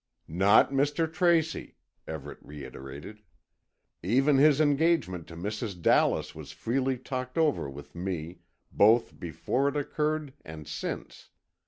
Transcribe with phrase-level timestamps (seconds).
[0.27, 1.05] "Not Mr.
[1.05, 1.75] Tracy,"
[2.07, 3.21] Everett reiterated.
[4.01, 5.79] "Even his engagement to Mrs.
[5.79, 8.39] Dallas was freely talked over with me,
[8.71, 11.29] both before it occurred and since.